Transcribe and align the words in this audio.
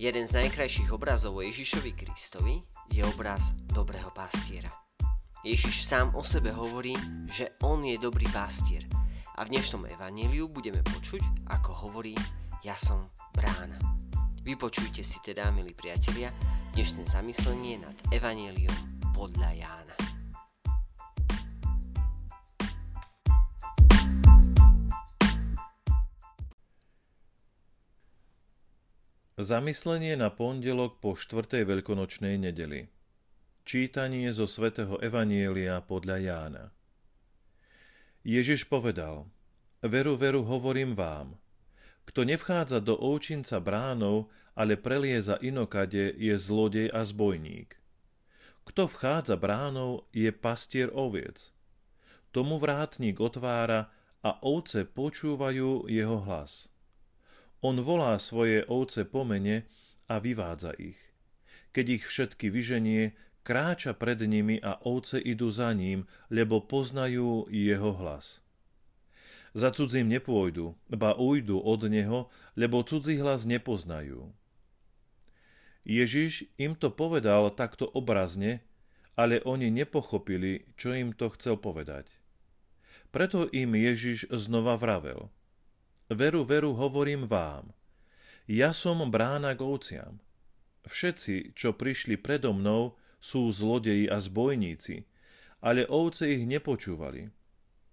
Jeden 0.00 0.24
z 0.24 0.32
najkrajších 0.32 0.96
obrazov 0.96 1.36
o 1.36 1.44
Ježišovi 1.44 1.92
Kristovi 1.92 2.56
je 2.88 3.04
obraz 3.04 3.52
dobrého 3.68 4.08
pastiera. 4.16 4.72
Ježiš 5.44 5.84
sám 5.84 6.16
o 6.16 6.24
sebe 6.24 6.56
hovorí, 6.56 6.96
že 7.28 7.52
on 7.60 7.84
je 7.84 8.00
dobrý 8.00 8.24
pastier 8.32 8.88
a 9.36 9.44
v 9.44 9.52
dnešnom 9.52 9.84
evaníliu 9.84 10.48
budeme 10.48 10.80
počuť, 10.80 11.52
ako 11.52 11.70
hovorí 11.84 12.16
ja 12.64 12.80
som 12.80 13.12
brána. 13.36 13.76
Vypočujte 14.40 15.04
si 15.04 15.20
teda, 15.20 15.52
milí 15.52 15.76
priatelia, 15.76 16.32
dnešné 16.72 17.04
zamyslenie 17.04 17.84
nad 17.84 17.96
evaníliom 18.08 19.12
podľa 19.12 19.52
Jána. 19.52 19.99
Zamyslenie 29.40 30.20
na 30.20 30.28
pondelok 30.28 31.00
po 31.00 31.16
štvrtej 31.16 31.64
veľkonočnej 31.64 32.36
nedeli. 32.36 32.92
Čítanie 33.64 34.28
zo 34.36 34.44
svätého 34.44 35.00
Evanielia 35.00 35.80
podľa 35.80 36.16
Jána. 36.20 36.64
Ježiš 38.20 38.68
povedal, 38.68 39.32
Veru, 39.80 40.20
veru, 40.20 40.44
hovorím 40.44 40.92
vám, 40.92 41.40
kto 42.04 42.28
nevchádza 42.28 42.84
do 42.84 43.00
ovčinca 43.00 43.64
bránov, 43.64 44.28
ale 44.52 44.76
prelieza 44.76 45.40
inokade, 45.40 46.12
je 46.20 46.36
zlodej 46.36 46.92
a 46.92 47.00
zbojník. 47.00 47.80
Kto 48.68 48.92
vchádza 48.92 49.40
bránov, 49.40 50.04
je 50.12 50.28
pastier 50.36 50.92
oviec. 50.92 51.48
Tomu 52.28 52.60
vrátnik 52.60 53.16
otvára 53.16 53.88
a 54.20 54.36
ovce 54.44 54.84
počúvajú 54.84 55.88
jeho 55.88 56.28
hlas. 56.28 56.68
On 57.60 57.76
volá 57.76 58.16
svoje 58.16 58.64
ovce 58.72 59.04
po 59.04 59.20
mene 59.20 59.68
a 60.08 60.16
vyvádza 60.16 60.72
ich. 60.80 60.96
Keď 61.76 61.86
ich 62.00 62.04
všetky 62.08 62.48
vyženie, 62.48 63.12
kráča 63.44 63.92
pred 63.92 64.16
nimi 64.24 64.56
a 64.64 64.80
ovce 64.80 65.20
idú 65.20 65.52
za 65.52 65.76
ním, 65.76 66.08
lebo 66.32 66.64
poznajú 66.64 67.52
jeho 67.52 67.92
hlas. 68.00 68.40
Za 69.52 69.76
cudzím 69.76 70.08
nepôjdu, 70.08 70.72
ba 70.88 71.12
ujdu 71.12 71.60
od 71.60 71.84
neho, 71.90 72.32
lebo 72.56 72.80
cudzí 72.80 73.20
hlas 73.20 73.44
nepoznajú. 73.44 74.32
Ježiš 75.84 76.48
im 76.56 76.72
to 76.76 76.88
povedal 76.88 77.52
takto 77.52 77.88
obrazne, 77.92 78.64
ale 79.20 79.44
oni 79.44 79.68
nepochopili, 79.68 80.64
čo 80.80 80.96
im 80.96 81.12
to 81.12 81.28
chcel 81.36 81.60
povedať. 81.60 82.08
Preto 83.10 83.44
im 83.52 83.76
Ježiš 83.76 84.32
znova 84.32 84.80
vravel– 84.80 85.28
Veru, 86.10 86.42
veru, 86.42 86.74
hovorím 86.74 87.30
vám. 87.30 87.70
Ja 88.50 88.74
som 88.74 88.98
brána 89.14 89.54
k 89.54 89.62
ovciam. 89.62 90.18
Všetci, 90.82 91.54
čo 91.54 91.70
prišli 91.70 92.18
predo 92.18 92.50
mnou, 92.50 92.98
sú 93.22 93.46
zlodeji 93.54 94.10
a 94.10 94.18
zbojníci, 94.18 95.06
ale 95.62 95.86
ovce 95.86 96.26
ich 96.34 96.50
nepočúvali. 96.50 97.30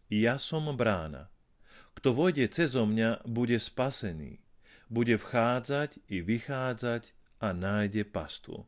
Ja 0.09 0.41
som 0.41 0.65
brána. 0.73 1.29
Kto 1.93 2.17
vojde 2.17 2.49
cezo 2.49 2.89
mňa, 2.89 3.21
bude 3.29 3.61
spasený. 3.61 4.41
Bude 4.89 5.21
vchádzať 5.21 6.01
i 6.09 6.25
vychádzať 6.25 7.13
a 7.37 7.53
nájde 7.53 8.01
pastvu. 8.09 8.65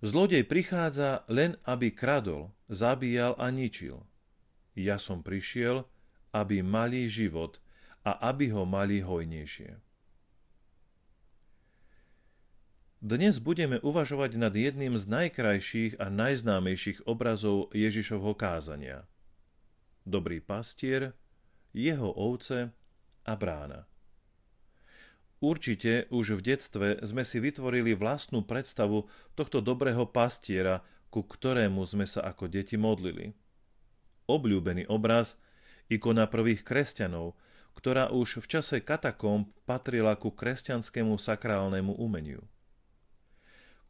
Zlodej 0.00 0.48
prichádza 0.48 1.28
len, 1.28 1.60
aby 1.68 1.92
kradol, 1.92 2.56
zabíjal 2.72 3.36
a 3.36 3.52
ničil. 3.52 4.00
Ja 4.72 4.96
som 4.96 5.20
prišiel, 5.20 5.84
aby 6.32 6.64
mali 6.64 7.04
život 7.04 7.63
a 8.04 8.12
aby 8.30 8.52
ho 8.52 8.68
mali 8.68 9.00
hojnejšie. 9.00 9.80
Dnes 13.04 13.36
budeme 13.36 13.76
uvažovať 13.84 14.40
nad 14.40 14.56
jedným 14.56 14.96
z 14.96 15.04
najkrajších 15.04 16.00
a 16.00 16.08
najznámejších 16.08 17.04
obrazov 17.04 17.68
Ježišovho 17.76 18.32
kázania. 18.32 19.04
Dobrý 20.08 20.40
pastier, 20.40 21.12
jeho 21.76 22.08
ovce 22.16 22.72
a 23.28 23.32
brána. 23.36 23.84
Určite 25.44 26.08
už 26.08 26.40
v 26.40 26.56
detstve 26.56 26.88
sme 27.04 27.20
si 27.28 27.36
vytvorili 27.44 27.92
vlastnú 27.92 28.40
predstavu 28.40 29.04
tohto 29.36 29.60
dobrého 29.60 30.08
pastiera, 30.08 30.80
ku 31.12 31.20
ktorému 31.20 31.84
sme 31.84 32.08
sa 32.08 32.24
ako 32.24 32.48
deti 32.48 32.80
modlili. 32.80 33.36
Obľúbený 34.24 34.88
obraz, 34.88 35.36
ikona 35.92 36.24
prvých 36.24 36.64
kresťanov, 36.64 37.36
ktorá 37.74 38.10
už 38.10 38.42
v 38.42 38.46
čase 38.58 38.76
katakomb 38.80 39.50
patrila 39.68 40.14
ku 40.14 40.30
kresťanskému 40.30 41.18
sakrálnemu 41.18 41.94
umeniu. 41.94 42.42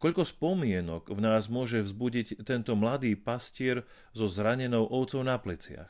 Koľko 0.02 0.26
spomienok 0.26 1.14
v 1.16 1.20
nás 1.24 1.48
môže 1.48 1.80
vzbudiť 1.80 2.44
tento 2.44 2.76
mladý 2.76 3.16
pastier 3.16 3.88
so 4.12 4.28
zranenou 4.28 4.84
ovcou 4.84 5.24
na 5.24 5.40
pleciach. 5.40 5.88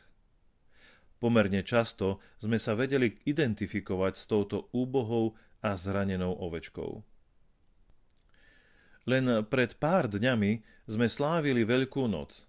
Pomerne 1.19 1.65
často 1.65 2.21
sme 2.38 2.60
sa 2.60 2.77
vedeli 2.77 3.19
identifikovať 3.25 4.12
s 4.15 4.25
touto 4.28 4.69
úbohou 4.71 5.34
a 5.65 5.75
zranenou 5.75 6.37
ovečkou. 6.37 7.00
Len 9.09 9.44
pred 9.49 9.76
pár 9.81 10.09
dňami 10.12 10.62
sme 10.84 11.09
slávili 11.09 11.65
Veľkú 11.65 12.09
noc 12.09 12.49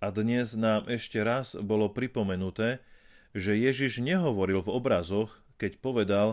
a 0.00 0.12
dnes 0.12 0.58
nám 0.58 0.88
ešte 0.92 1.20
raz 1.24 1.56
bolo 1.56 1.92
pripomenuté, 1.92 2.84
že 3.32 3.56
Ježiš 3.56 4.04
nehovoril 4.04 4.60
v 4.60 4.72
obrazoch, 4.72 5.40
keď 5.56 5.80
povedal, 5.80 6.28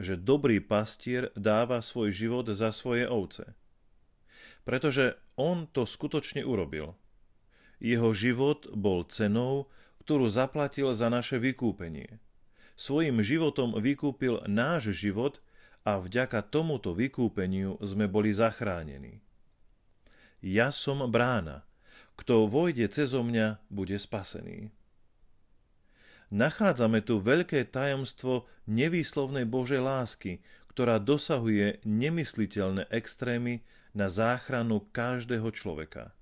že 0.00 0.16
dobrý 0.16 0.62
pastier 0.62 1.28
dáva 1.36 1.84
svoj 1.84 2.14
život 2.14 2.46
za 2.48 2.72
svoje 2.72 3.04
ovce. 3.04 3.52
Pretože 4.64 5.18
on 5.36 5.68
to 5.68 5.84
skutočne 5.84 6.44
urobil. 6.44 6.96
Jeho 7.78 8.10
život 8.16 8.68
bol 8.74 9.04
cenou, 9.06 9.70
ktorú 10.02 10.30
zaplatil 10.32 10.94
za 10.96 11.12
naše 11.12 11.36
vykúpenie. 11.36 12.22
Svojim 12.78 13.20
životom 13.20 13.74
vykúpil 13.76 14.46
náš 14.46 14.94
život 14.94 15.42
a 15.82 15.98
vďaka 15.98 16.46
tomuto 16.46 16.94
vykúpeniu 16.94 17.76
sme 17.82 18.06
boli 18.06 18.30
zachránení. 18.30 19.20
Ja 20.38 20.70
som 20.70 21.02
brána. 21.10 21.66
Kto 22.14 22.50
vojde 22.50 22.86
cezo 22.90 23.22
mňa, 23.22 23.62
bude 23.70 23.94
spasený 23.98 24.74
nachádzame 26.28 27.00
tu 27.04 27.20
veľké 27.20 27.68
tajomstvo 27.68 28.48
nevýslovnej 28.68 29.48
Božej 29.48 29.80
lásky, 29.80 30.32
ktorá 30.72 31.02
dosahuje 31.02 31.82
nemysliteľné 31.82 32.86
extrémy 32.92 33.66
na 33.96 34.06
záchranu 34.06 34.86
každého 34.94 35.50
človeka. 35.50 36.14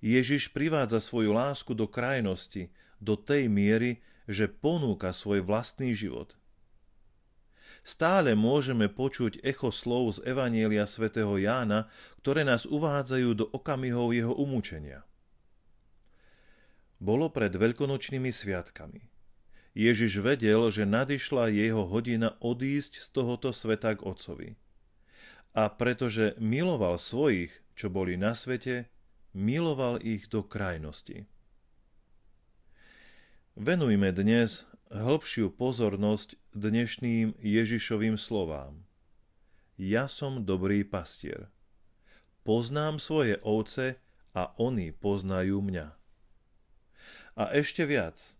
Ježiš 0.00 0.54
privádza 0.54 1.02
svoju 1.02 1.34
lásku 1.34 1.76
do 1.76 1.84
krajnosti, 1.84 2.72
do 3.02 3.18
tej 3.18 3.50
miery, 3.52 4.00
že 4.30 4.48
ponúka 4.48 5.12
svoj 5.12 5.44
vlastný 5.44 5.92
život. 5.92 6.38
Stále 7.80 8.36
môžeme 8.36 8.92
počuť 8.92 9.40
echo 9.40 9.72
slov 9.72 10.20
z 10.20 10.28
Evanielia 10.28 10.84
svätého 10.84 11.32
Jána, 11.40 11.88
ktoré 12.20 12.44
nás 12.44 12.68
uvádzajú 12.68 13.30
do 13.34 13.44
okamihov 13.50 14.12
jeho 14.12 14.36
umúčenia. 14.36 15.02
Bolo 17.00 17.32
pred 17.32 17.56
veľkonočnými 17.56 18.28
sviatkami. 18.28 19.08
Ježiš 19.72 20.20
vedel, 20.20 20.68
že 20.68 20.84
nadišla 20.84 21.48
jeho 21.48 21.88
hodina 21.88 22.36
odísť 22.44 23.00
z 23.00 23.06
tohoto 23.08 23.56
sveta 23.56 23.96
k 23.96 24.04
Otcovi. 24.04 24.48
A 25.56 25.72
pretože 25.72 26.36
miloval 26.36 27.00
svojich, 27.00 27.50
čo 27.72 27.88
boli 27.88 28.20
na 28.20 28.36
svete, 28.36 28.92
miloval 29.32 29.96
ich 30.04 30.28
do 30.28 30.44
krajnosti. 30.44 31.24
Venujme 33.56 34.12
dnes 34.12 34.68
hĺbšiu 34.90 35.54
pozornosť 35.54 36.36
dnešným 36.52 37.38
Ježišovým 37.38 38.18
slovám. 38.18 38.84
Ja 39.80 40.10
som 40.10 40.44
dobrý 40.44 40.84
pastier. 40.84 41.48
Poznám 42.42 43.00
svoje 43.00 43.38
ovce 43.40 44.02
a 44.34 44.52
oni 44.58 44.92
poznajú 44.92 45.62
mňa. 45.62 45.99
A 47.36 47.50
ešte 47.54 47.86
viac. 47.86 48.34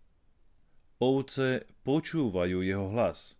Ovce 1.01 1.65
počúvajú 1.81 2.61
jeho 2.61 2.91
hlas. 2.93 3.39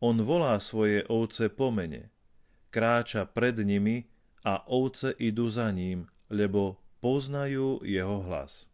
On 0.00 0.16
volá 0.20 0.60
svoje 0.60 1.04
ovce 1.08 1.48
po 1.48 1.72
mene. 1.72 2.12
Kráča 2.72 3.24
pred 3.24 3.56
nimi 3.60 4.08
a 4.44 4.64
ovce 4.68 5.16
idú 5.16 5.48
za 5.48 5.72
ním, 5.72 6.08
lebo 6.28 6.80
poznajú 7.00 7.80
jeho 7.84 8.24
hlas. 8.24 8.68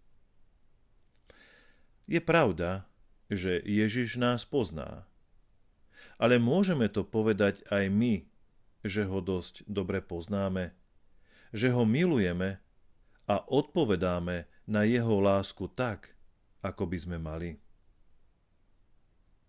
Je 2.10 2.18
pravda, 2.18 2.84
že 3.32 3.62
Ježiš 3.64 4.20
nás 4.20 4.44
pozná. 4.44 5.08
Ale 6.20 6.36
môžeme 6.38 6.86
to 6.90 7.06
povedať 7.06 7.64
aj 7.72 7.88
my, 7.88 8.14
že 8.82 9.06
ho 9.06 9.22
dosť 9.22 9.66
dobre 9.70 10.02
poznáme, 10.02 10.74
že 11.54 11.70
ho 11.70 11.86
milujeme 11.86 12.58
a 13.30 13.40
odpovedáme 13.46 14.50
na 14.72 14.88
jeho 14.88 15.20
lásku 15.20 15.68
tak, 15.76 16.16
ako 16.64 16.88
by 16.88 16.96
sme 16.96 17.16
mali. 17.20 17.60